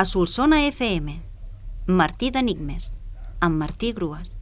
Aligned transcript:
a 0.00 0.04
Solsona 0.06 0.64
FM. 0.64 1.20
Martí 1.84 2.30
d'Enigmes, 2.32 2.86
amb 3.44 3.58
Martí 3.60 3.90
Grues. 3.92 4.38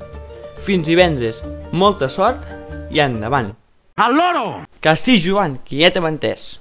Fins 0.64 0.88
divendres, 0.88 1.44
molta 1.72 2.10
sort 2.10 2.44
i 2.92 3.00
endavant. 3.00 3.54
¡Al 3.96 4.16
loro! 4.16 4.46
Que 4.82 4.96
sí, 4.96 5.22
Joan, 5.24 5.60
que 5.64 5.80
ja 5.82 5.92
t'hem 5.92 6.06
entès. 6.10 6.60